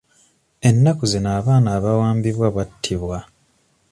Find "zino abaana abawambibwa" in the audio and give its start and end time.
1.11-2.47